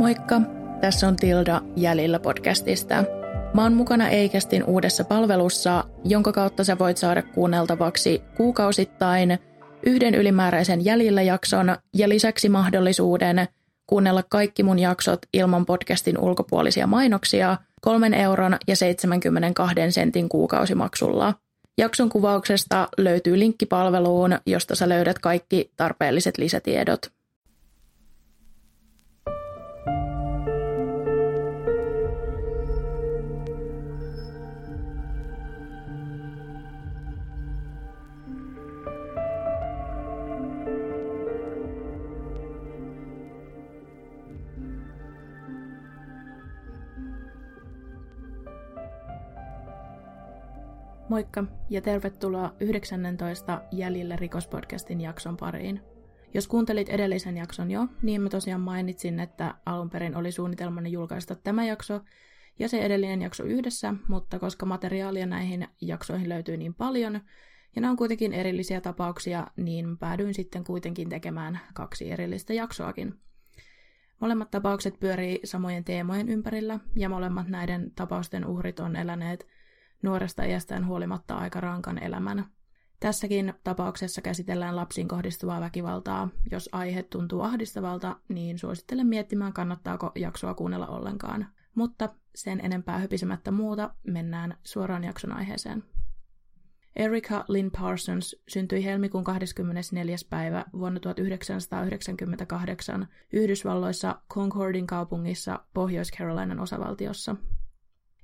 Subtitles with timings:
[0.00, 0.40] Moikka,
[0.80, 3.04] tässä on Tilda Jäljellä podcastista.
[3.54, 9.38] Mä oon mukana Eikästin uudessa palvelussa, jonka kautta sä voit saada kuunneltavaksi kuukausittain
[9.86, 13.48] yhden ylimääräisen Jäljellä jakson ja lisäksi mahdollisuuden
[13.86, 21.34] kuunnella kaikki mun jaksot ilman podcastin ulkopuolisia mainoksia kolmen euron ja 72 sentin kuukausimaksulla.
[21.78, 27.19] Jakson kuvauksesta löytyy linkki palveluun, josta sä löydät kaikki tarpeelliset lisätiedot.
[51.10, 53.62] Moikka ja tervetuloa 19.
[53.72, 55.80] Jäljellä rikospodcastin jakson pariin.
[56.34, 61.34] Jos kuuntelit edellisen jakson jo, niin mä tosiaan mainitsin, että alun perin oli suunnitelmani julkaista
[61.34, 62.00] tämä jakso
[62.58, 67.14] ja se edellinen jakso yhdessä, mutta koska materiaalia näihin jaksoihin löytyy niin paljon,
[67.76, 73.14] ja nämä on kuitenkin erillisiä tapauksia, niin päädyin sitten kuitenkin tekemään kaksi erillistä jaksoakin.
[74.20, 79.46] Molemmat tapaukset pyörii samojen teemojen ympärillä, ja molemmat näiden tapausten uhrit on eläneet–
[80.02, 82.44] nuoresta iästään huolimatta aika rankan elämän.
[83.00, 86.28] Tässäkin tapauksessa käsitellään lapsiin kohdistuvaa väkivaltaa.
[86.50, 91.46] Jos aihe tuntuu ahdistavalta, niin suosittelen miettimään, kannattaako jaksoa kuunnella ollenkaan.
[91.74, 95.84] Mutta sen enempää höpisemättä muuta, mennään suoraan jakson aiheeseen.
[96.96, 100.16] Erika Lynn Parsons syntyi helmikuun 24.
[100.30, 107.36] päivä vuonna 1998 Yhdysvalloissa Concordin kaupungissa Pohjois-Carolinan osavaltiossa.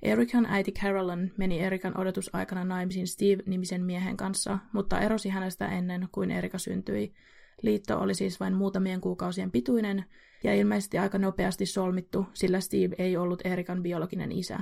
[0.01, 6.31] Erikan äiti Carolyn meni Erikan odotusaikana naimisiin Steve-nimisen miehen kanssa, mutta erosi hänestä ennen kuin
[6.31, 7.13] Erika syntyi.
[7.61, 10.05] Liitto oli siis vain muutamien kuukausien pituinen
[10.43, 14.59] ja ilmeisesti aika nopeasti solmittu, sillä Steve ei ollut Erikan biologinen isä.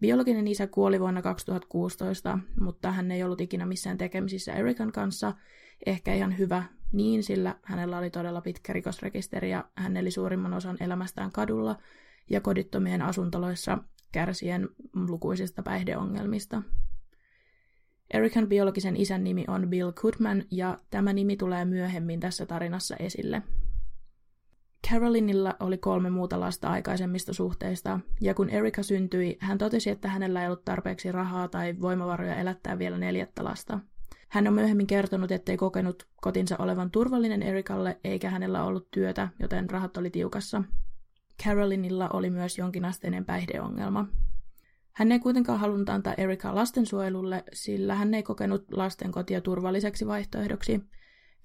[0.00, 5.34] Biologinen isä kuoli vuonna 2016, mutta hän ei ollut ikinä missään tekemisissä Erikan kanssa.
[5.86, 10.76] Ehkä ihan hyvä niin, sillä hänellä oli todella pitkä rikosrekisteri ja hän eli suurimman osan
[10.80, 11.76] elämästään kadulla
[12.30, 13.78] ja kodittomien asuntoloissa
[14.16, 16.62] kärsien lukuisista päihdeongelmista.
[18.10, 23.42] Erican biologisen isän nimi on Bill Goodman ja tämä nimi tulee myöhemmin tässä tarinassa esille.
[24.90, 30.40] Carolinilla oli kolme muuta lasta aikaisemmista suhteista, ja kun Erika syntyi, hän totesi, että hänellä
[30.40, 33.78] ei ollut tarpeeksi rahaa tai voimavaroja elättää vielä neljättä lasta.
[34.28, 39.70] Hän on myöhemmin kertonut, ettei kokenut kotinsa olevan turvallinen Erikalle, eikä hänellä ollut työtä, joten
[39.70, 40.62] rahat oli tiukassa,
[41.44, 44.06] Carolinilla oli myös jonkinasteinen päihdeongelma.
[44.92, 50.80] Hän ei kuitenkaan halunnut antaa Ericaa lastensuojelulle, sillä hän ei kokenut lastenkotia turvalliseksi vaihtoehdoksi.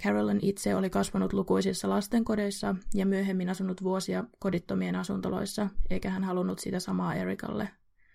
[0.03, 6.59] Carolyn itse oli kasvanut lukuisissa lastenkodeissa ja myöhemmin asunut vuosia kodittomien asuntoloissa, eikä hän halunnut
[6.59, 7.69] sitä samaa Ericalle.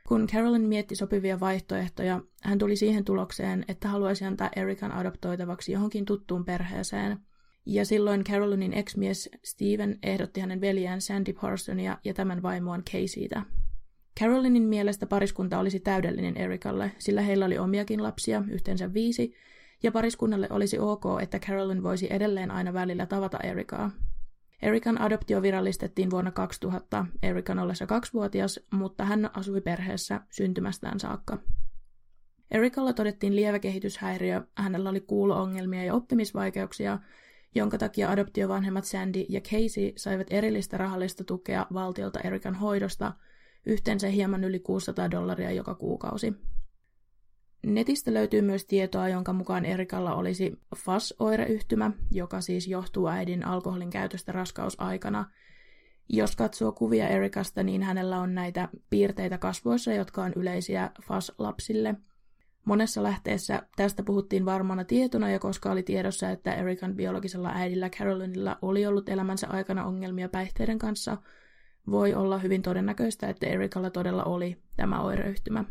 [0.08, 6.04] Kun Carolyn mietti sopivia vaihtoehtoja, hän tuli siihen tulokseen, että haluaisi antaa Erican adoptoitavaksi johonkin
[6.04, 7.18] tuttuun perheeseen–
[7.66, 13.42] ja silloin Carolynin ex-mies Steven ehdotti hänen veljään Sandy Parsonia ja tämän vaimoaan Caseytä.
[14.20, 19.34] Carolynin mielestä pariskunta olisi täydellinen Erikalle, sillä heillä oli omiakin lapsia, yhteensä viisi,
[19.82, 23.90] ja pariskunnalle olisi ok, että Carolyn voisi edelleen aina välillä tavata Erikaa.
[24.62, 31.38] Erikan adoptio virallistettiin vuonna 2000 Erikan ollessa kaksivuotias, mutta hän asui perheessä syntymästään saakka.
[32.50, 36.98] Erikalla todettiin lievä kehityshäiriö, hänellä oli kuulo-ongelmia ja oppimisvaikeuksia,
[37.54, 43.12] jonka takia adoptiovanhemmat Sandy ja Casey saivat erillistä rahallista tukea valtiolta Erikan hoidosta,
[43.66, 46.34] yhteensä hieman yli 600 dollaria joka kuukausi.
[47.66, 54.32] Netistä löytyy myös tietoa, jonka mukaan Erikalla olisi FAS-oireyhtymä, joka siis johtuu äidin alkoholin käytöstä
[54.32, 55.30] raskausaikana.
[56.08, 61.94] Jos katsoo kuvia Erikasta, niin hänellä on näitä piirteitä kasvoissa, jotka on yleisiä FAS-lapsille–
[62.66, 68.58] Monessa lähteessä tästä puhuttiin varmana tietona ja koska oli tiedossa, että Erican biologisella äidillä Carolynilla
[68.62, 71.16] oli ollut elämänsä aikana ongelmia päihteiden kanssa,
[71.90, 75.64] voi olla hyvin todennäköistä, että Ericalla todella oli tämä oireyhtymä.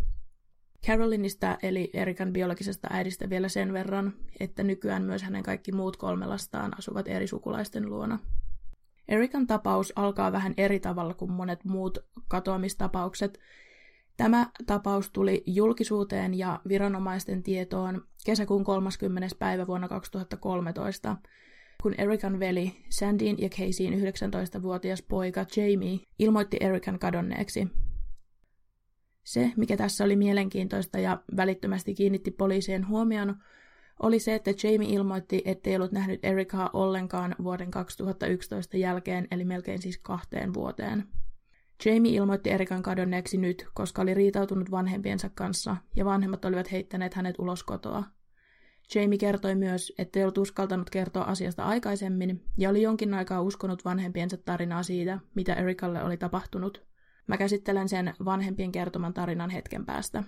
[0.87, 6.25] Carolynista eli Erican biologisesta äidistä vielä sen verran, että nykyään myös hänen kaikki muut kolme
[6.25, 8.19] lastaan asuvat eri sukulaisten luona.
[9.07, 13.39] Erikan tapaus alkaa vähän eri tavalla kuin monet muut katoamistapaukset,
[14.17, 19.35] Tämä tapaus tuli julkisuuteen ja viranomaisten tietoon kesäkuun 30.
[19.39, 21.15] päivä vuonna 2013,
[21.81, 27.67] kun Erican veli, Sandin ja Caseyin 19-vuotias poika Jamie ilmoitti Erican kadonneeksi.
[29.23, 33.35] Se, mikä tässä oli mielenkiintoista ja välittömästi kiinnitti poliisien huomion,
[33.99, 39.81] oli se, että Jamie ilmoitti, ettei ollut nähnyt Ericaa ollenkaan vuoden 2011 jälkeen, eli melkein
[39.81, 41.07] siis kahteen vuoteen.
[41.85, 47.39] Jamie ilmoitti Erikan kadonneeksi nyt, koska oli riitautunut vanhempiensa kanssa ja vanhemmat olivat heittäneet hänet
[47.39, 48.03] ulos kotoa.
[48.95, 53.85] Jamie kertoi myös, että ei ollut uskaltanut kertoa asiasta aikaisemmin ja oli jonkin aikaa uskonut
[53.85, 56.85] vanhempiensa tarinaa siitä, mitä Erikalle oli tapahtunut.
[57.27, 60.23] Mä käsittelen sen vanhempien kertoman tarinan hetken päästä.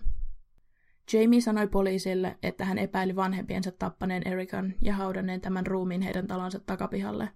[1.13, 6.59] Jamie sanoi poliisille, että hän epäili vanhempiensa tappaneen Erikan ja haudanneen tämän ruumiin heidän talonsa
[6.59, 7.29] takapihalle.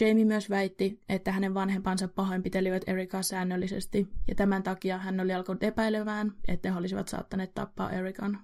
[0.00, 5.62] Jamie myös väitti, että hänen vanhempansa pahoinpitelivät Erikaa säännöllisesti, ja tämän takia hän oli alkanut
[5.62, 8.38] epäilevään, että he olisivat saattaneet tappaa Erikan.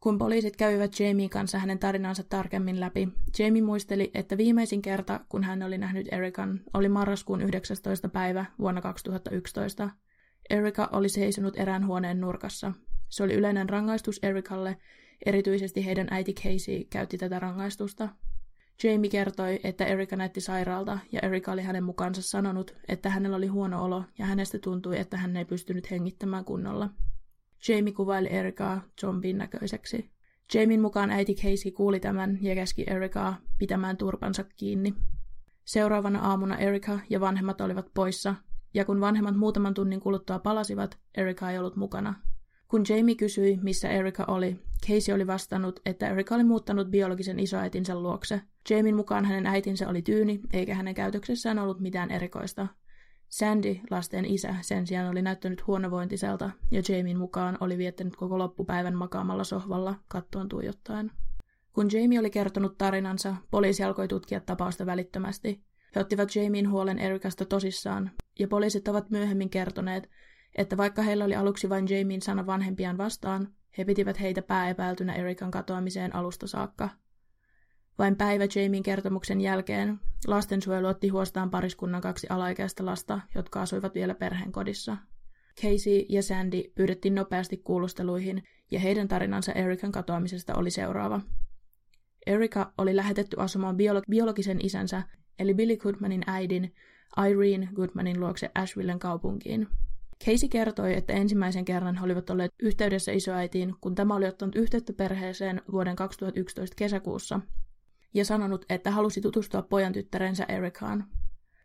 [0.00, 3.08] Kun poliisit kävivät Jamien kanssa hänen tarinansa tarkemmin läpi,
[3.38, 8.08] Jamie muisteli, että viimeisin kerta, kun hän oli nähnyt Erikan, oli marraskuun 19.
[8.08, 9.90] päivä vuonna 2011.
[10.50, 12.72] Erika oli seisonut erään huoneen nurkassa.
[13.08, 14.76] Se oli yleinen rangaistus Erikalle,
[15.26, 18.08] erityisesti heidän äiti Casey käytti tätä rangaistusta.
[18.82, 23.46] Jamie kertoi, että Erika näytti sairaalta ja Erika oli hänen mukaansa sanonut, että hänellä oli
[23.46, 26.90] huono olo ja hänestä tuntui, että hän ei pystynyt hengittämään kunnolla.
[27.68, 30.14] Jamie kuvaili Erikaa zombin näköiseksi.
[30.54, 34.94] Jamien mukaan äiti Casey kuuli tämän ja käski Erikaa pitämään turpansa kiinni.
[35.64, 38.34] Seuraavana aamuna Erika ja vanhemmat olivat poissa,
[38.74, 42.14] ja kun vanhemmat muutaman tunnin kuluttua palasivat, Erika ei ollut mukana.
[42.74, 44.56] Kun Jamie kysyi, missä Erika oli,
[44.86, 48.40] Casey oli vastannut, että Erika oli muuttanut biologisen isoäitinsä luokse.
[48.70, 52.66] Jamien mukaan hänen äitinsä oli tyyni, eikä hänen käytöksessään ollut mitään erikoista.
[53.28, 58.94] Sandy, lasten isä, sen sijaan oli näyttänyt huonovointiselta, ja Jamien mukaan oli viettänyt koko loppupäivän
[58.94, 61.10] makaamalla sohvalla, kattoon tuijottaen.
[61.72, 65.64] Kun Jamie oli kertonut tarinansa, poliisi alkoi tutkia tapausta välittömästi.
[65.94, 70.10] He ottivat Jamien huolen Erikasta tosissaan, ja poliisit ovat myöhemmin kertoneet,
[70.54, 73.48] että vaikka heillä oli aluksi vain Jamien sana vanhempiaan vastaan,
[73.78, 76.88] he pitivät heitä pääepäiltynä Erikan katoamiseen alusta saakka–
[77.98, 84.14] vain päivä Jamien kertomuksen jälkeen lastensuojelu otti huostaan pariskunnan kaksi alaikäistä lasta, jotka asuivat vielä
[84.14, 84.96] perheenkodissa.
[85.60, 91.20] Casey ja Sandy pyydettiin nopeasti kuulusteluihin, ja heidän tarinansa Erikan katoamisesta oli seuraava.
[92.26, 95.02] Erika oli lähetetty asumaan biolo- biologisen isänsä,
[95.38, 96.74] eli Billy Goodmanin äidin,
[97.30, 99.68] Irene Goodmanin luokse Ashvillen kaupunkiin.
[100.24, 104.92] Casey kertoi, että ensimmäisen kerran he olivat olleet yhteydessä isoäitiin, kun tämä oli ottanut yhteyttä
[104.92, 107.40] perheeseen vuoden 2011 kesäkuussa,
[108.14, 111.04] ja sanonut, että halusi tutustua pojan tyttärensä Ericaan.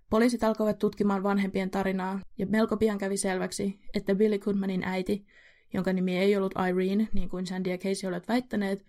[0.09, 5.25] Poliisit alkoivat tutkimaan vanhempien tarinaa, ja melko pian kävi selväksi, että Billy Goodmanin äiti,
[5.73, 8.85] jonka nimi ei ollut Irene, niin kuin Sandy ja Casey olivat väittäneet,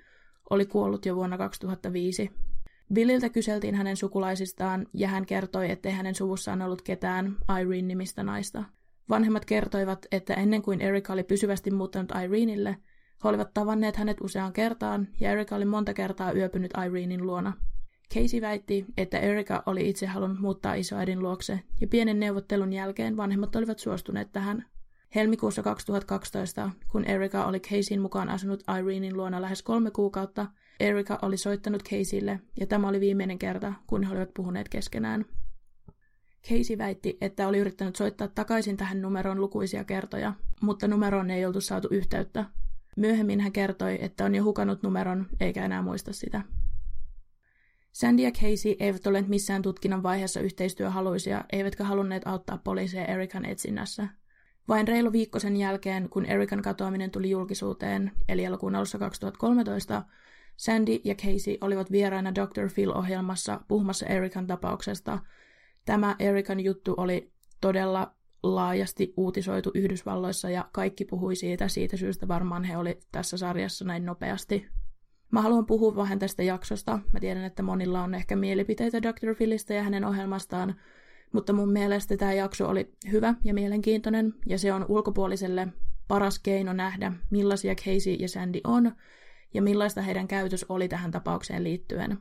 [0.50, 2.30] oli kuollut jo vuonna 2005.
[2.92, 8.64] Billiltä kyseltiin hänen sukulaisistaan, ja hän kertoi, ettei hänen suvussaan ollut ketään Irene-nimistä naista.
[9.08, 12.76] Vanhemmat kertoivat, että ennen kuin Erika oli pysyvästi muuttanut Irenelle,
[13.24, 17.52] he olivat tavanneet hänet useaan kertaan, ja Erika oli monta kertaa yöpynyt Irenein luona.
[18.14, 23.56] Casey väitti, että Erika oli itse halunnut muuttaa isoäidin luokse, ja pienen neuvottelun jälkeen vanhemmat
[23.56, 24.64] olivat suostuneet tähän.
[25.14, 30.46] Helmikuussa 2012, kun Erika oli Caseyin mukaan asunut Irenein luona lähes kolme kuukautta,
[30.80, 35.24] Erika oli soittanut Caseylle, ja tämä oli viimeinen kerta, kun he olivat puhuneet keskenään.
[36.48, 41.60] Casey väitti, että oli yrittänyt soittaa takaisin tähän numeroon lukuisia kertoja, mutta numeroon ei oltu
[41.60, 42.44] saatu yhteyttä,
[42.96, 46.42] Myöhemmin hän kertoi, että on jo hukannut numeron eikä enää muista sitä.
[47.92, 54.08] Sandy ja Casey eivät olleet missään tutkinnan vaiheessa yhteistyöhaluisia, eivätkä halunneet auttaa poliiseja Erikan etsinnässä.
[54.68, 60.02] Vain reilu viikko sen jälkeen, kun Erikan katoaminen tuli julkisuuteen, eli elokuun alussa 2013,
[60.56, 62.70] Sandy ja Casey olivat vieraina Dr.
[62.74, 65.18] Phil-ohjelmassa puhumassa Erikan tapauksesta.
[65.84, 71.68] Tämä Erikan juttu oli todella laajasti uutisoitu Yhdysvalloissa ja kaikki puhui siitä.
[71.68, 74.66] Siitä syystä varmaan he oli tässä sarjassa näin nopeasti.
[75.30, 76.98] Mä haluan puhua vähän tästä jaksosta.
[77.12, 79.34] Mä tiedän, että monilla on ehkä mielipiteitä Dr.
[79.36, 80.74] Philistä ja hänen ohjelmastaan,
[81.32, 85.68] mutta mun mielestä tämä jakso oli hyvä ja mielenkiintoinen, ja se on ulkopuoliselle
[86.08, 88.92] paras keino nähdä, millaisia Casey ja Sandy on,
[89.54, 92.18] ja millaista heidän käytös oli tähän tapaukseen liittyen.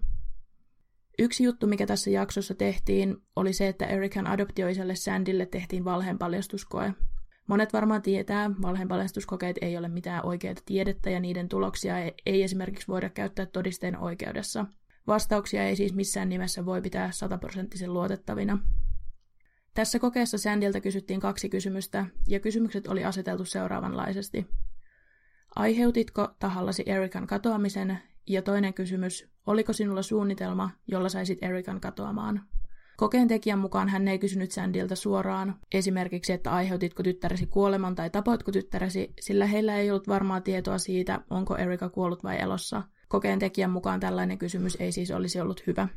[1.21, 6.93] Yksi juttu, mikä tässä jaksossa tehtiin, oli se, että Erican adoptioiselle Sandille tehtiin valheenpaljastuskoe.
[7.47, 11.95] Monet varmaan tietää, valheenpaljastuskokeet ei ole mitään oikeaa tiedettä ja niiden tuloksia
[12.25, 14.65] ei esimerkiksi voida käyttää todisteen oikeudessa.
[15.07, 18.59] Vastauksia ei siis missään nimessä voi pitää sataprosenttisen luotettavina.
[19.73, 24.45] Tässä kokeessa Sandilta kysyttiin kaksi kysymystä, ja kysymykset oli aseteltu seuraavanlaisesti.
[25.55, 32.41] Aiheutitko tahallasi Erikan katoamisen ja toinen kysymys, oliko sinulla suunnitelma, jolla saisit Erikan katoamaan?
[32.97, 38.51] Kokeen tekijän mukaan hän ei kysynyt Sandilta suoraan, esimerkiksi, että aiheutitko tyttäresi kuoleman tai tapoitko
[38.51, 42.83] tyttäresi, sillä heillä ei ollut varmaa tietoa siitä, onko Erika kuollut vai elossa.
[43.07, 45.87] Kokeen tekijän mukaan tällainen kysymys ei siis olisi ollut hyvä.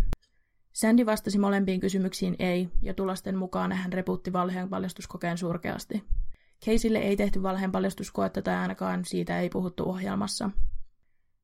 [0.72, 6.04] Sandy vastasi molempiin kysymyksiin ei, ja tulosten mukaan hän reputti valheen paljastuskokeen surkeasti.
[6.64, 10.50] Caseylle ei tehty valheen paljastuskoetta tai ainakaan siitä ei puhuttu ohjelmassa.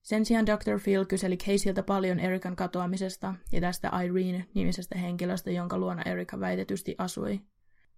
[0.09, 0.81] Sen sijaan Dr.
[0.85, 7.41] Phil kyseli Caseyltä paljon Erikan katoamisesta ja tästä Irene-nimisestä henkilöstä, jonka luona Erika väitetysti asui.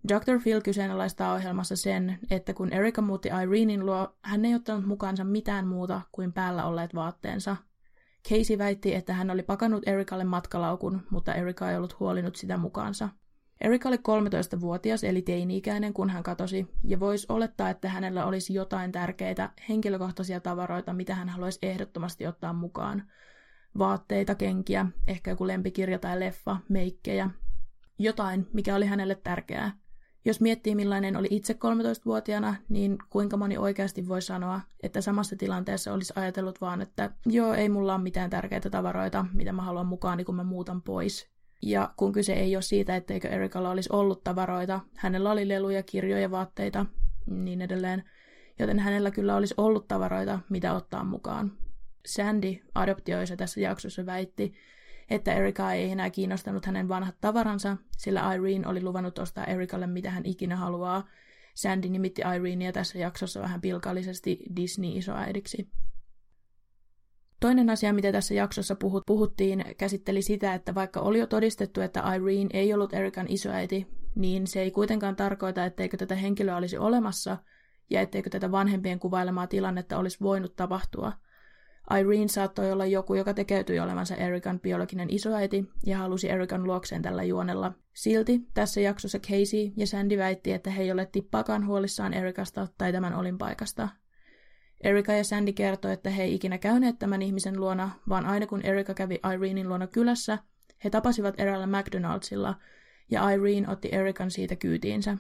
[0.09, 0.41] Dr.
[0.43, 5.67] Phil kyseenalaistaa ohjelmassa sen, että kun Erika muutti Ireenin luo, hän ei ottanut mukaansa mitään
[5.67, 7.57] muuta kuin päällä olleet vaatteensa.
[8.29, 13.09] Casey väitti, että hän oli pakannut Erikalle matkalaukun, mutta Erika ei ollut huolinut sitä mukaansa.
[13.61, 18.93] Erika oli 13-vuotias eli teini-ikäinen, kun hän katosi, ja voisi olettaa, että hänellä olisi jotain
[18.93, 23.03] tärkeitä henkilökohtaisia tavaroita, mitä hän haluaisi ehdottomasti ottaa mukaan.
[23.79, 27.31] Vaatteita, kenkiä, ehkä joku lempikirja tai leffa, meikkejä.
[27.99, 29.73] Jotain, mikä oli hänelle tärkeää.
[30.25, 35.93] Jos miettii millainen oli itse 13-vuotiaana, niin kuinka moni oikeasti voi sanoa, että samassa tilanteessa
[35.93, 40.17] olisi ajatellut vaan, että joo, ei mulla ole mitään tärkeitä tavaroita, mitä mä haluan mukaan,
[40.17, 41.31] niin kun mä muutan pois.
[41.63, 46.31] Ja kun kyse ei ole siitä, etteikö Erikalla olisi ollut tavaroita, hänellä oli leluja, kirjoja,
[46.31, 46.87] vaatteita,
[47.27, 48.05] niin edelleen,
[48.59, 51.53] joten hänellä kyllä olisi ollut tavaroita, mitä ottaa mukaan.
[52.07, 54.53] Sandy, adoptioisa tässä jaksossa, väitti,
[55.11, 60.11] että Erika ei enää kiinnostanut hänen vanhat tavaransa, sillä Irene oli luvannut ostaa Erikalle mitä
[60.11, 61.09] hän ikinä haluaa.
[61.55, 65.69] Sandy nimitti Irenea tässä jaksossa vähän pilkallisesti Disney-isoäidiksi.
[67.41, 72.15] Toinen asia, mitä tässä jaksossa puhut, puhuttiin, käsitteli sitä, että vaikka oli jo todistettu, että
[72.15, 77.37] Irene ei ollut Erikan isoäiti, niin se ei kuitenkaan tarkoita, etteikö tätä henkilöä olisi olemassa
[77.91, 81.13] ja etteikö tätä vanhempien kuvailemaa tilannetta olisi voinut tapahtua–
[81.99, 87.23] Irene saattoi olla joku, joka tekeytyi olevansa Erikan biologinen isoäiti ja halusi Erikan luokseen tällä
[87.23, 87.73] juonella.
[87.95, 92.93] Silti tässä jaksossa Casey ja Sandy väitti, että he ei ole tippaakaan huolissaan Erikasta tai
[92.93, 93.89] tämän olinpaikasta.
[94.81, 98.63] Erika ja Sandy kertoi, että he ei ikinä käyneet tämän ihmisen luona, vaan aina kun
[98.63, 100.39] Erika kävi Ireenin luona kylässä,
[100.85, 102.55] he tapasivat eräällä McDonaldsilla,
[103.11, 105.17] ja Irene otti Erikan siitä kyytiinsä.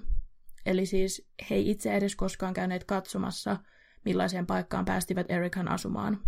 [0.67, 3.57] Eli siis he ei itse edes koskaan käyneet katsomassa,
[4.05, 6.19] millaiseen paikkaan päästivät Erikan asumaan.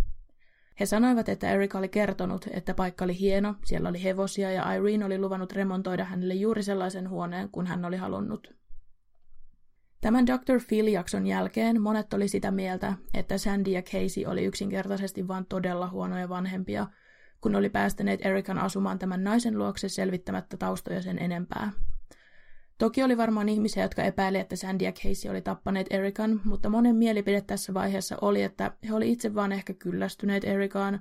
[0.79, 5.05] He sanoivat, että Erika oli kertonut, että paikka oli hieno, siellä oli hevosia ja Irene
[5.05, 8.62] oli luvannut remontoida hänelle juuri sellaisen huoneen kuin hän oli halunnut.
[10.03, 10.59] Tämän Dr.
[10.67, 16.29] Phil-jakson jälkeen monet oli sitä mieltä, että Sandy ja Casey oli yksinkertaisesti vain todella huonoja
[16.29, 16.87] vanhempia,
[17.41, 21.71] kun oli päästäneet Erikan asumaan tämän naisen luokse selvittämättä taustoja sen enempää.
[22.77, 26.95] Toki oli varmaan ihmisiä, jotka epäili, että Sandy ja Casey oli tappaneet Erikan, mutta monen
[26.95, 30.99] mielipide tässä vaiheessa oli, että he oli itse vaan ehkä kyllästyneet Erikaan.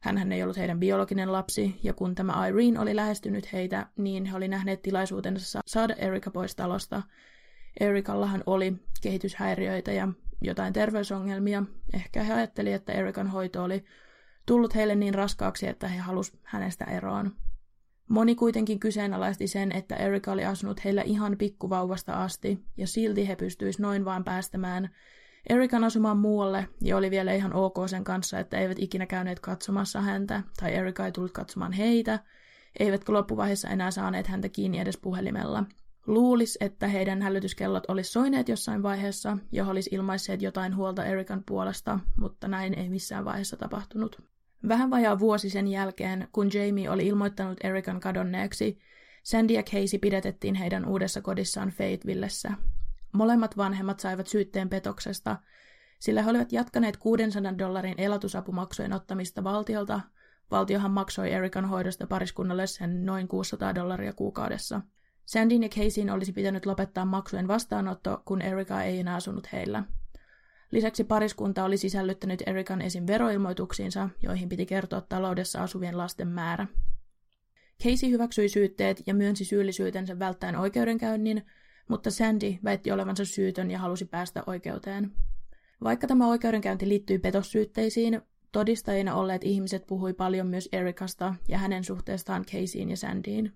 [0.00, 4.36] Hänhän ei ollut heidän biologinen lapsi, ja kun tämä Irene oli lähestynyt heitä, niin he
[4.36, 7.02] oli nähneet tilaisuutensa saada Erika pois talosta.
[7.80, 10.08] Erikallahan oli kehityshäiriöitä ja
[10.40, 11.62] jotain terveysongelmia.
[11.94, 13.84] Ehkä he ajatteli, että Erikan hoito oli
[14.46, 17.32] tullut heille niin raskaaksi, että he halusivat hänestä eroon.
[18.08, 23.36] Moni kuitenkin kyseenalaisti sen, että Erika oli asunut heillä ihan pikkuvauvasta asti, ja silti he
[23.36, 24.90] pystyisivät noin vaan päästämään
[25.48, 30.00] Erikan asumaan muualle, ja oli vielä ihan ok sen kanssa, että eivät ikinä käyneet katsomassa
[30.00, 32.18] häntä, tai Erika ei tullut katsomaan heitä,
[32.78, 35.64] eivätkä loppuvaiheessa enää saaneet häntä kiinni edes puhelimella.
[36.06, 41.98] Luulis, että heidän hälytyskellot olisi soineet jossain vaiheessa, ja olisi ilmaisseet jotain huolta Erikan puolesta,
[42.16, 44.22] mutta näin ei missään vaiheessa tapahtunut.
[44.68, 48.78] Vähän vajaa vuosi sen jälkeen, kun Jamie oli ilmoittanut Erikan kadonneeksi,
[49.22, 52.52] Sandy ja Casey pidetettiin heidän uudessa kodissaan Fayettevillessä.
[53.12, 55.36] Molemmat vanhemmat saivat syytteen petoksesta,
[55.98, 60.00] sillä he olivat jatkaneet 600 dollarin elatusapumaksujen ottamista valtiolta.
[60.50, 64.80] Valtiohan maksoi Erikan hoidosta pariskunnalle sen noin 600 dollaria kuukaudessa.
[65.24, 69.84] Sandin ja Caseyin olisi pitänyt lopettaa maksujen vastaanotto, kun Erika ei enää asunut heillä.
[70.70, 73.06] Lisäksi pariskunta oli sisällyttänyt Erikan esim.
[73.06, 76.66] veroilmoituksiinsa, joihin piti kertoa taloudessa asuvien lasten määrä.
[77.82, 81.46] Casey hyväksyi syytteet ja myönsi syyllisyytensä välttäen oikeudenkäynnin,
[81.88, 85.12] mutta Sandy väitti olevansa syytön ja halusi päästä oikeuteen.
[85.84, 88.20] Vaikka tämä oikeudenkäynti liittyi petossyytteisiin,
[88.52, 93.52] todistajina olleet ihmiset puhui paljon myös Erikasta ja hänen suhteestaan Caseyin ja Sandyin.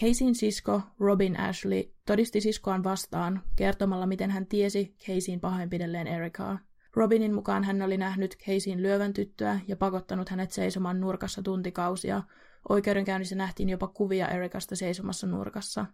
[0.00, 6.58] Caseyin sisko Robin Ashley todisti siskoaan vastaan kertomalla, miten hän tiesi Caseyin pahoinpidelleen Ericaa.
[6.94, 12.22] Robinin mukaan hän oli nähnyt Caseyin lyövän tyttöä ja pakottanut hänet seisomaan nurkassa tuntikausia.
[12.68, 15.86] Oikeudenkäynnissä nähtiin jopa kuvia Erikasta seisomassa nurkassa.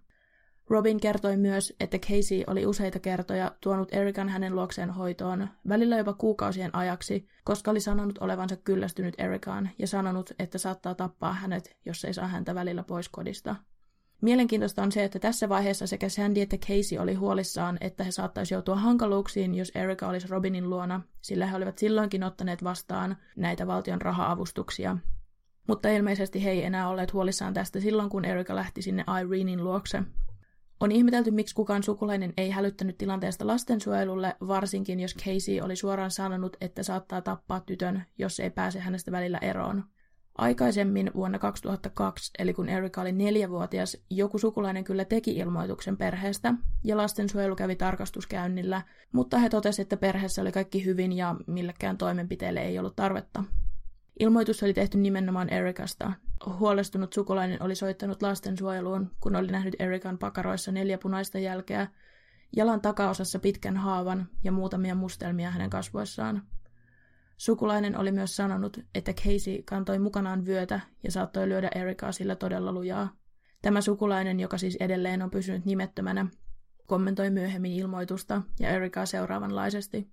[0.68, 6.12] Robin kertoi myös, että Casey oli useita kertoja tuonut Erikan hänen luokseen hoitoon, välillä jopa
[6.12, 12.04] kuukausien ajaksi, koska oli sanonut olevansa kyllästynyt Erikaan ja sanonut, että saattaa tappaa hänet, jos
[12.04, 13.56] ei saa häntä välillä pois kodista.
[14.24, 18.54] Mielenkiintoista on se, että tässä vaiheessa sekä Sandy että Casey oli huolissaan, että he saattaisi
[18.54, 24.02] joutua hankaluuksiin, jos Erika olisi Robinin luona, sillä he olivat silloinkin ottaneet vastaan näitä valtion
[24.02, 24.96] raha-avustuksia.
[25.68, 30.02] Mutta ilmeisesti he ei enää olleet huolissaan tästä silloin, kun Erika lähti sinne Ireenin luokse.
[30.80, 36.56] On ihmetelty, miksi kukaan sukulainen ei hälyttänyt tilanteesta lastensuojelulle, varsinkin jos Casey oli suoraan sanonut,
[36.60, 39.84] että saattaa tappaa tytön, jos ei pääse hänestä välillä eroon.
[40.38, 46.96] Aikaisemmin vuonna 2002, eli kun Erika oli neljävuotias, joku sukulainen kyllä teki ilmoituksen perheestä, ja
[46.96, 52.78] lastensuojelu kävi tarkastuskäynnillä, mutta he totesivat, että perheessä oli kaikki hyvin ja millekään toimenpiteelle ei
[52.78, 53.44] ollut tarvetta.
[54.20, 56.12] Ilmoitus oli tehty nimenomaan Erikasta.
[56.58, 61.88] Huolestunut sukulainen oli soittanut lastensuojeluun, kun oli nähnyt Erikan pakaroissa neljä punaista jälkeä,
[62.56, 66.42] jalan takaosassa pitkän haavan ja muutamia mustelmia hänen kasvoissaan.
[67.36, 72.72] Sukulainen oli myös sanonut, että Casey kantoi mukanaan vyötä ja saattoi lyödä Erikaa sillä todella
[72.72, 73.16] lujaa.
[73.62, 76.26] Tämä sukulainen, joka siis edelleen on pysynyt nimettömänä,
[76.86, 80.08] kommentoi myöhemmin ilmoitusta ja Erikaa seuraavanlaisesti.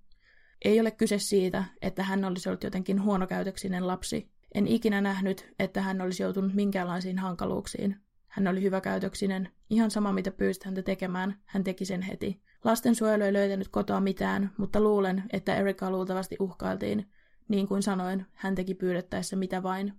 [0.64, 4.30] Ei ole kyse siitä, että hän olisi ollut jotenkin huonokäytöksinen lapsi.
[4.54, 7.96] En ikinä nähnyt, että hän olisi joutunut minkäänlaisiin hankaluuksiin.
[8.28, 12.42] Hän oli hyväkäytöksinen, ihan sama mitä pyysit häntä tekemään, hän teki sen heti.
[12.64, 17.10] Lastensuojelu ei löytänyt kotoa mitään, mutta luulen, että Erika luultavasti uhkailtiin.
[17.48, 19.92] Niin kuin sanoin, hän teki pyydettäessä mitä vain.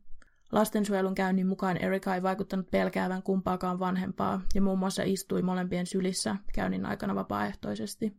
[0.51, 6.35] Lastensuojelun käynnin mukaan Erika ei vaikuttanut pelkäävän kumpaakaan vanhempaa ja muun muassa istui molempien sylissä
[6.53, 8.17] käynnin aikana vapaaehtoisesti.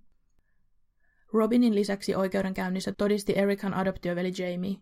[1.33, 4.77] Robinin lisäksi oikeudenkäynnissä todisti Erikan adoptioveli Jamie.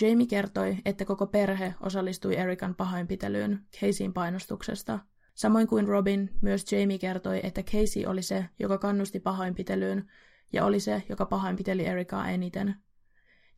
[0.00, 4.98] Jamie kertoi, että koko perhe osallistui Erikan pahoinpitelyyn Caseyin painostuksesta.
[5.38, 10.10] Samoin kuin Robin, myös Jamie kertoi, että Casey oli se, joka kannusti pahoinpitelyyn,
[10.52, 12.74] ja oli se, joka pahoinpiteli Erikaa eniten.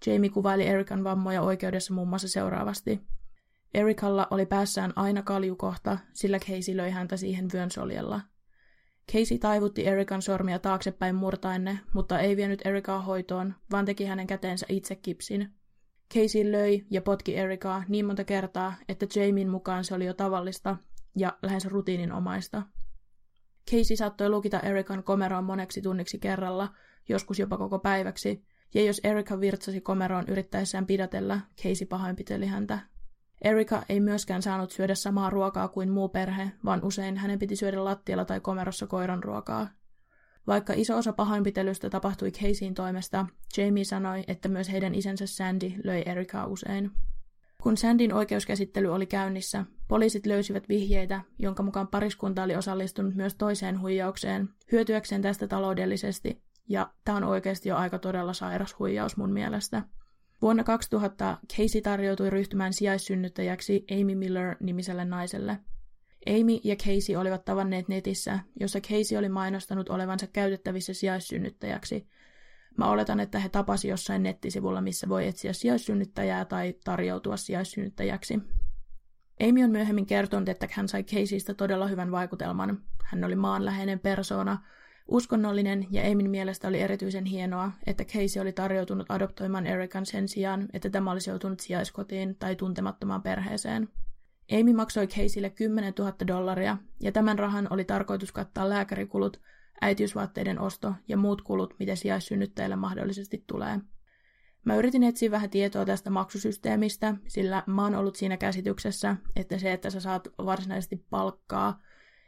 [0.07, 3.01] Jamie kuvaili Erikan vammoja oikeudessa muun muassa seuraavasti.
[3.75, 8.21] Erikalla oli päässään aina kaljukohta, sillä Casey löi häntä siihen vyön soljella.
[9.13, 14.67] Casey taivutti Erikan sormia taaksepäin murtaenne, mutta ei vienyt Erikaa hoitoon, vaan teki hänen käteensä
[14.69, 15.51] itse kipsin.
[16.15, 20.77] Casey löi ja potki Erikaa niin monta kertaa, että Jamien mukaan se oli jo tavallista
[21.17, 22.62] ja lähes rutiininomaista.
[23.71, 26.69] Casey saattoi lukita Erikan komeroon moneksi tunniksi kerralla,
[27.08, 32.78] joskus jopa koko päiväksi, ja jos Erika virtsasi komeroon yrittäessään pidätellä, Casey pahoinpiteli häntä.
[33.43, 37.85] Erika ei myöskään saanut syödä samaa ruokaa kuin muu perhe, vaan usein hänen piti syödä
[37.85, 39.69] lattialla tai komerossa koiran ruokaa.
[40.47, 46.02] Vaikka iso osa pahoinpitelystä tapahtui Caseyin toimesta, Jamie sanoi, että myös heidän isänsä Sandy löi
[46.06, 46.91] Erikaa usein.
[47.63, 53.81] Kun Sandin oikeuskäsittely oli käynnissä, poliisit löysivät vihjeitä, jonka mukaan pariskunta oli osallistunut myös toiseen
[53.81, 59.83] huijaukseen, hyötyäkseen tästä taloudellisesti, ja tämä on oikeasti jo aika todella sairas huijaus mun mielestä.
[60.43, 65.59] Vuonna 2000 Casey tarjoutui ryhtymään sijaissynnyttäjäksi Amy Miller-nimiselle naiselle.
[66.27, 72.07] Amy ja Casey olivat tavanneet netissä, jossa Casey oli mainostanut olevansa käytettävissä sijaissynnyttäjäksi.
[72.78, 78.39] Mä oletan, että he tapasi jossain nettisivulla, missä voi etsiä sijaissynnyttäjää tai tarjoutua sijaissynnyttäjäksi.
[79.49, 82.83] Amy on myöhemmin kertonut, että hän sai Caseystä todella hyvän vaikutelman.
[83.04, 84.59] Hän oli maanläheinen persona,
[85.11, 90.69] Uskonnollinen ja Amin mielestä oli erityisen hienoa, että Casey oli tarjoutunut adoptoimaan Erican sen sijaan,
[90.73, 93.89] että tämä olisi joutunut sijaiskotiin tai tuntemattomaan perheeseen.
[94.61, 99.41] Amy maksoi Caseylle 10 000 dollaria, ja tämän rahan oli tarkoitus kattaa lääkärikulut,
[99.82, 103.80] äitiysvaatteiden osto ja muut kulut, mitä sijaissynnyttäjille mahdollisesti tulee.
[104.64, 109.73] Mä yritin etsiä vähän tietoa tästä maksusysteemistä, sillä mä oon ollut siinä käsityksessä, että se,
[109.73, 111.80] että sä saat varsinaisesti palkkaa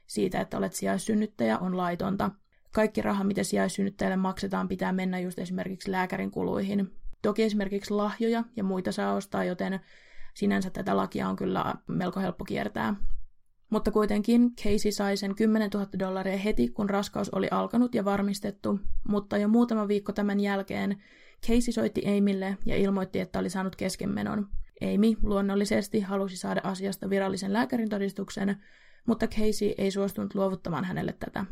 [0.06, 2.30] siitä, että olet sijaissynnyttäjä, on laitonta–
[2.72, 6.92] kaikki raha, mitä sijaissynnyttäjälle maksetaan, pitää mennä just esimerkiksi lääkärin kuluihin.
[7.22, 9.80] Toki esimerkiksi lahjoja ja muita saa ostaa, joten
[10.34, 12.94] sinänsä tätä lakia on kyllä melko helppo kiertää.
[13.72, 18.80] Mutta kuitenkin Casey sai sen 10 000 dollaria heti, kun raskaus oli alkanut ja varmistettu,
[19.08, 21.02] mutta jo muutama viikko tämän jälkeen
[21.46, 24.46] Casey soitti Amylle ja ilmoitti, että oli saanut keskenmenon.
[24.82, 28.56] Amy luonnollisesti halusi saada asiasta virallisen lääkärin todistuksen,
[29.06, 31.44] mutta Casey ei suostunut luovuttamaan hänelle tätä.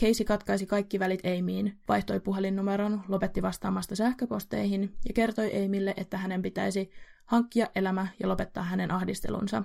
[0.00, 6.42] Casey katkaisi kaikki välit Amyin, vaihtoi puhelinnumeron, lopetti vastaamasta sähköposteihin ja kertoi Amille, että hänen
[6.42, 6.90] pitäisi
[7.24, 9.62] hankkia elämä ja lopettaa hänen ahdistelunsa.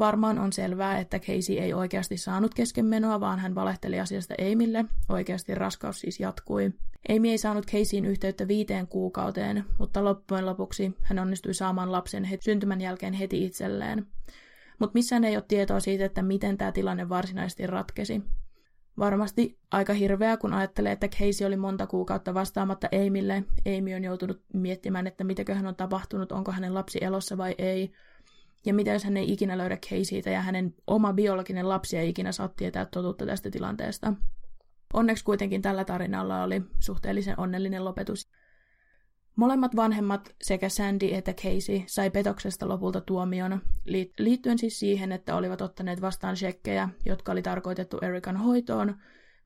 [0.00, 4.84] Varmaan on selvää, että Casey ei oikeasti saanut keskenmenoa, vaan hän valehteli asiasta Amille.
[5.08, 6.72] Oikeasti raskaus siis jatkui.
[7.08, 12.44] Amy ei saanut Caseyin yhteyttä viiteen kuukauteen, mutta loppujen lopuksi hän onnistui saamaan lapsen heti
[12.44, 14.06] syntymän jälkeen heti itselleen.
[14.78, 18.22] Mutta missään ei ole tietoa siitä, että miten tämä tilanne varsinaisesti ratkesi.
[18.98, 23.44] Varmasti aika hirveä, kun ajattelee, että Casey oli monta kuukautta vastaamatta Amylle.
[23.78, 27.92] Amy on joutunut miettimään, että mitäköhän on tapahtunut, onko hänen lapsi elossa vai ei.
[28.66, 32.48] Ja jos hän ei ikinä löydä Caseytä ja hänen oma biologinen lapsi ei ikinä saa
[32.48, 34.12] tietää totuutta tästä tilanteesta.
[34.92, 38.30] Onneksi kuitenkin tällä tarinalla oli suhteellisen onnellinen lopetus.
[39.36, 43.60] Molemmat vanhemmat, sekä Sandy että Casey, sai petoksesta lopulta tuomion,
[44.18, 48.96] liittyen siis siihen, että olivat ottaneet vastaan shekkejä, jotka oli tarkoitettu Erikan hoitoon,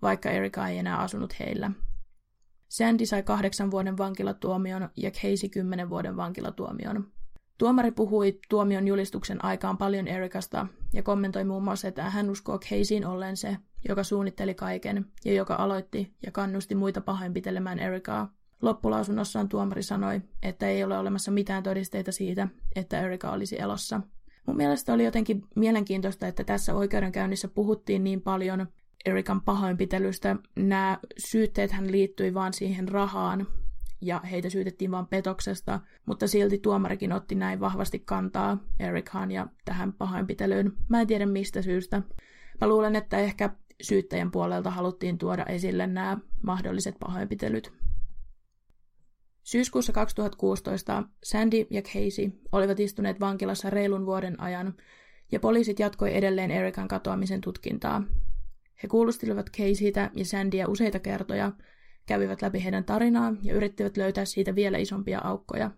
[0.02, 1.70] vaikka Erika ei enää asunut heillä.
[2.68, 7.12] Sandy sai kahdeksan vuoden vankilatuomion ja Casey kymmenen vuoden vankilatuomion.
[7.58, 13.06] Tuomari puhui tuomion julistuksen aikaan paljon Erikasta ja kommentoi muun muassa, että hän uskoo Caseyin
[13.06, 13.56] ollen se,
[13.88, 18.32] joka suunnitteli kaiken ja joka aloitti ja kannusti muita pahoinpitelemään Erikaa.
[18.62, 24.00] Loppulausunnossaan tuomari sanoi, että ei ole olemassa mitään todisteita siitä, että Erika olisi elossa.
[24.46, 28.66] Mun mielestä oli jotenkin mielenkiintoista, että tässä oikeudenkäynnissä puhuttiin niin paljon
[29.04, 30.36] Erikan pahoinpitelystä.
[30.56, 33.46] Nämä syytteet hän liittyi vaan siihen rahaan,
[34.06, 39.92] ja heitä syytettiin vain petoksesta, mutta silti tuomarikin otti näin vahvasti kantaa Erikhaan ja tähän
[39.92, 40.72] pahoinpitelyyn.
[40.88, 42.02] Mä en tiedä mistä syystä.
[42.60, 43.50] Mä luulen, että ehkä
[43.82, 47.72] syyttäjän puolelta haluttiin tuoda esille nämä mahdolliset pahoinpitelyt.
[49.42, 54.74] Syyskuussa 2016 Sandy ja Casey olivat istuneet vankilassa reilun vuoden ajan,
[55.32, 58.02] ja poliisit jatkoi edelleen Erikan katoamisen tutkintaa.
[58.82, 61.52] He kuulustelivat Caseytä ja Sandyä useita kertoja,
[62.06, 65.70] kävivät läpi heidän tarinaa ja yrittivät löytää siitä vielä isompia aukkoja.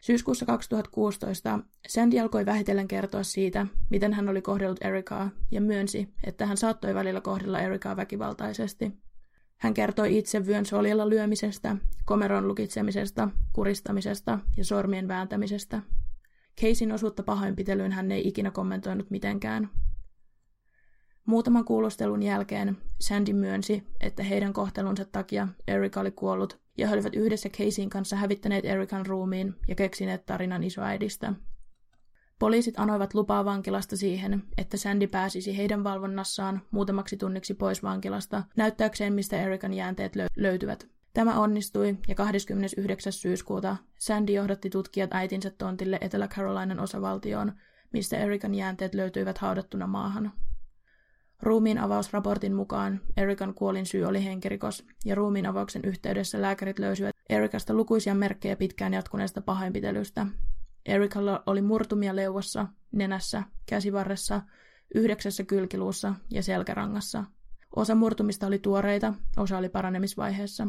[0.00, 1.58] Syyskuussa 2016
[1.88, 6.94] Sandy alkoi vähitellen kertoa siitä, miten hän oli kohdellut Ericaa ja myönsi, että hän saattoi
[6.94, 8.92] välillä kohdella Ericaa väkivaltaisesti.
[9.56, 15.82] Hän kertoi itse vyön soljella lyömisestä, komeron lukitsemisesta, kuristamisesta ja sormien vääntämisestä.
[16.60, 19.70] Keisin osuutta pahoinpitelyyn hän ei ikinä kommentoinut mitenkään.
[21.26, 27.16] Muutaman kuulustelun jälkeen Sandy myönsi, että heidän kohtelunsa takia Erika oli kuollut ja he olivat
[27.16, 31.32] yhdessä Caseyin kanssa hävittäneet Erikan ruumiin ja keksineet tarinan isoäidistä.
[32.38, 39.12] Poliisit anoivat lupaa vankilasta siihen, että Sandy pääsisi heidän valvonnassaan muutamaksi tunniksi pois vankilasta näyttääkseen,
[39.12, 40.88] mistä Erikan jäänteet lö- löytyvät.
[41.14, 43.12] Tämä onnistui ja 29.
[43.12, 47.52] syyskuuta Sandy johdatti tutkijat äitinsä tontille Etelä-Carolinan osavaltioon,
[47.92, 50.32] mistä Erikan jäänteet löytyivät haudattuna maahan.
[51.42, 57.74] Ruumiin avausraportin mukaan Erikan kuolin syy oli henkirikos, ja ruumiin avauksen yhteydessä lääkärit löysivät Erikasta
[57.74, 60.26] lukuisia merkkejä pitkään jatkuneesta pahoinpitelystä,
[60.86, 64.42] Erikalla oli murtumia leuassa, nenässä, käsivarressa,
[64.94, 67.24] yhdeksässä kylkiluussa ja selkärangassa.
[67.76, 70.68] Osa murtumista oli tuoreita, osa oli paranemisvaiheessa.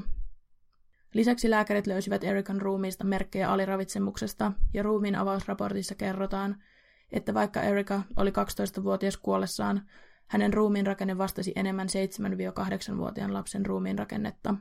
[1.13, 6.63] Lisäksi lääkärit löysivät Erikan ruumiista merkkejä aliravitsemuksesta ja ruumiin avausraportissa kerrotaan,
[7.11, 9.81] että vaikka Erika oli 12-vuotias kuollessaan,
[10.27, 14.55] hänen ruumiin rakenne vastasi enemmän 7-8-vuotiaan lapsen ruumiin rakennetta.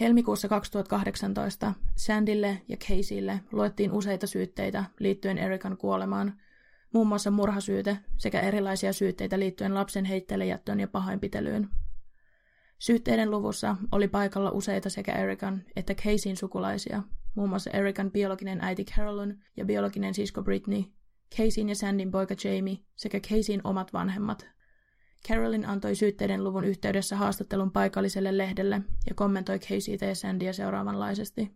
[0.00, 6.40] Helmikuussa 2018 Sandille ja Caseylle luettiin useita syytteitä liittyen Erikan kuolemaan,
[6.92, 11.68] muun muassa murhasyyte sekä erilaisia syytteitä liittyen lapsen heitteillejättöön ja pahoinpitelyyn.
[12.78, 17.02] Syytteiden luvussa oli paikalla useita sekä Erikan että Caseyin sukulaisia,
[17.34, 20.84] muun muassa Erikan biologinen äiti Carolyn ja biologinen sisko Britney,
[21.36, 24.50] Caseyin ja Sandin poika Jamie sekä Caseyin omat vanhemmat
[25.28, 31.54] Carolyn antoi syytteiden luvun yhteydessä haastattelun paikalliselle lehdelle ja kommentoi Caseytä ja Sandyä seuraavanlaisesti.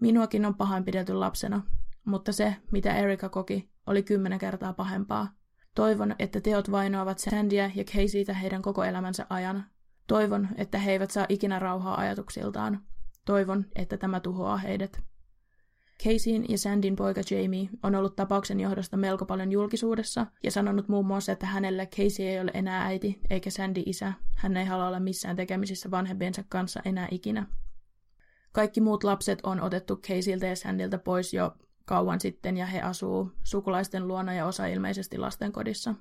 [0.00, 1.62] Minuakin on pahoinpidelty lapsena,
[2.04, 5.28] mutta se, mitä Erika koki, oli kymmenen kertaa pahempaa.
[5.74, 9.64] Toivon, että teot vainoavat Sandyä ja Caseytä heidän koko elämänsä ajan.
[10.06, 12.80] Toivon, että he eivät saa ikinä rauhaa ajatuksiltaan.
[13.24, 15.02] Toivon, että tämä tuhoaa heidät.
[16.04, 21.06] Caseyin ja Sandin poika Jamie on ollut tapauksen johdosta melko paljon julkisuudessa ja sanonut muun
[21.06, 24.12] muassa, että hänelle Casey ei ole enää äiti eikä Sandy isä.
[24.36, 27.46] Hän ei halua olla missään tekemisissä vanhempiensa kanssa enää ikinä.
[28.52, 33.32] Kaikki muut lapset on otettu Caseyltä ja Sandilta pois jo kauan sitten ja he asuu
[33.44, 35.94] sukulaisten luona ja osa ilmeisesti lastenkodissa.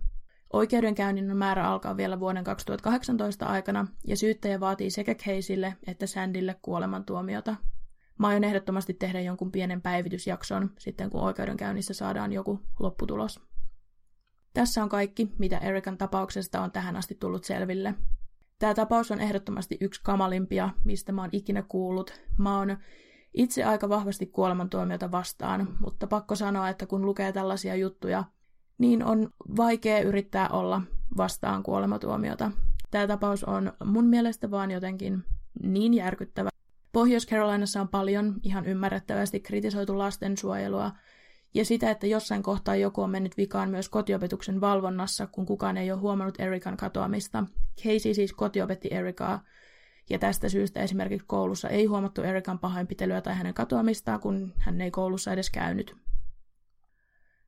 [0.54, 6.56] Oikeudenkäynnin on määrä alkaa vielä vuoden 2018 aikana ja syyttäjä vaatii sekä Caseylle että Sandille
[6.62, 7.56] kuolemantuomiota.
[8.18, 13.40] Mä aion ehdottomasti tehdä jonkun pienen päivitysjakson sitten, kun oikeudenkäynnissä saadaan joku lopputulos.
[14.54, 17.96] Tässä on kaikki, mitä Erikan tapauksesta on tähän asti tullut selville.
[18.60, 22.22] Tämä tapaus on ehdottomasti yksi kamalimpia, mistä mä oon ikinä kuullut.
[22.38, 22.78] Mä oon
[23.34, 28.24] itse aika vahvasti kuolemantuomiota vastaan, mutta pakko sanoa, että kun lukee tällaisia juttuja,
[28.78, 30.82] niin on vaikea yrittää olla
[31.18, 32.52] vastaan kuolematuomiota.
[32.92, 35.24] Tämä tapaus on mun mielestä vaan jotenkin
[35.64, 36.50] niin järkyttävä,
[36.98, 40.92] Pohjois-Carolinassa on paljon ihan ymmärrettävästi kritisoitu lastensuojelua
[41.54, 45.92] ja sitä, että jossain kohtaa joku on mennyt vikaan myös kotiopetuksen valvonnassa, kun kukaan ei
[45.92, 47.44] ole huomannut Erikan katoamista.
[47.84, 49.44] Casey siis kotiopetti Erikaa,
[50.10, 54.92] ja tästä syystä esimerkiksi koulussa ei huomattu Erikan pahoinpitelyä tai hänen katoamistaan, kun hän ei
[54.92, 55.96] koulussa edes käynyt.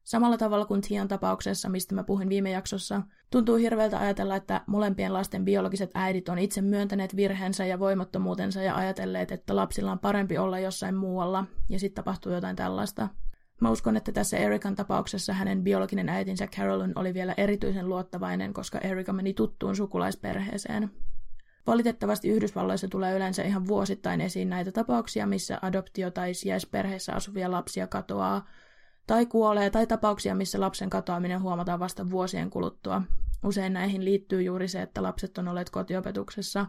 [0.09, 5.13] Samalla tavalla kuin Tian tapauksessa, mistä mä puhuin viime jaksossa, tuntuu hirveältä ajatella, että molempien
[5.13, 10.37] lasten biologiset äidit on itse myöntäneet virheensä ja voimattomuutensa ja ajatelleet, että lapsilla on parempi
[10.37, 13.07] olla jossain muualla, ja sitten tapahtuu jotain tällaista.
[13.61, 18.79] Mä uskon, että tässä Erikan tapauksessa hänen biologinen äitinsä Carolyn oli vielä erityisen luottavainen, koska
[18.79, 20.91] Erika meni tuttuun sukulaisperheeseen.
[21.67, 27.87] Valitettavasti Yhdysvalloissa tulee yleensä ihan vuosittain esiin näitä tapauksia, missä adoptio- tai sijaisperheessä asuvia lapsia
[27.87, 28.45] katoaa
[29.09, 33.01] tai kuolee, tai tapauksia, missä lapsen katoaminen huomataan vasta vuosien kuluttua.
[33.43, 36.65] Usein näihin liittyy juuri se, että lapset on olleet kotiopetuksessa,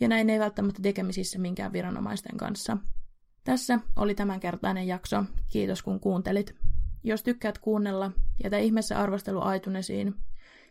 [0.00, 2.76] ja näin ei välttämättä tekemisissä minkään viranomaisten kanssa.
[3.44, 5.24] Tässä oli tämänkertainen jakso.
[5.52, 6.54] Kiitos kun kuuntelit.
[7.04, 8.12] Jos tykkäät kuunnella,
[8.44, 10.14] jätä ihmeessä arvostelu aitunesiin.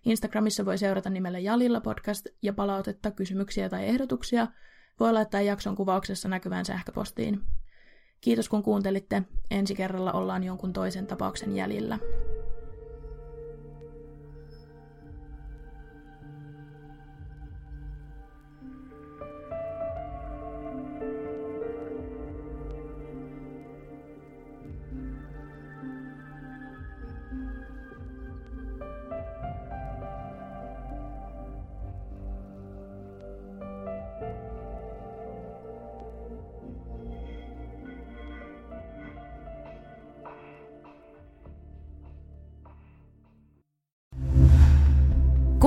[0.06, 4.48] Instagramissa voi seurata nimellä Jalilla podcast ja palautetta, kysymyksiä tai ehdotuksia
[5.00, 7.42] voi laittaa jakson kuvauksessa näkyvään sähköpostiin.
[8.24, 9.24] Kiitos kun kuuntelitte.
[9.52, 12.00] Ensi kerralla ollaan jonkun toisen tapauksen jäljillä.